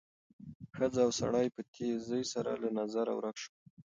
ښځه 0.77 1.01
او 1.05 1.11
سړی 1.19 1.47
په 1.55 1.61
تېزۍ 1.73 2.23
سره 2.33 2.51
له 2.63 2.69
نظره 2.79 3.11
ورک 3.15 3.35
شول. 3.43 3.57